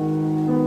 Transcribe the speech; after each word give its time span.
Amen. 0.00 0.59